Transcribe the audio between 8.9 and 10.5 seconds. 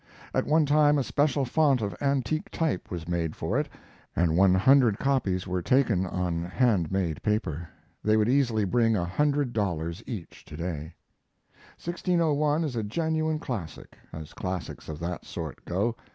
a hundred dollars each